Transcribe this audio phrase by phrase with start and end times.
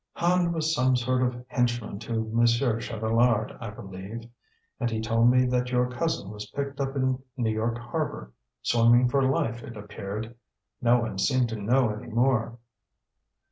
[0.15, 4.27] "Hand was some sort of henchman to Monsieur Chatelard, I believe.
[4.79, 8.33] And he told me that your cousin was picked up in New York harbor,
[8.63, 10.35] swimming for life, it appeared.
[10.81, 12.57] No one seemed to know any more."